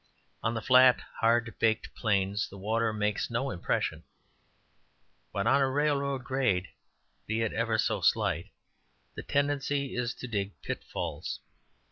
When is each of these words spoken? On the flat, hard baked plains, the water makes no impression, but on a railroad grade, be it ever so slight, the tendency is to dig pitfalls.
On 0.41 0.55
the 0.55 0.63
flat, 0.63 0.99
hard 1.19 1.53
baked 1.59 1.93
plains, 1.93 2.49
the 2.49 2.57
water 2.57 2.91
makes 2.91 3.29
no 3.29 3.51
impression, 3.51 4.03
but 5.31 5.45
on 5.45 5.61
a 5.61 5.69
railroad 5.69 6.23
grade, 6.23 6.69
be 7.27 7.43
it 7.43 7.53
ever 7.53 7.77
so 7.77 8.01
slight, 8.01 8.47
the 9.13 9.21
tendency 9.21 9.93
is 9.95 10.15
to 10.15 10.27
dig 10.27 10.59
pitfalls. 10.63 11.39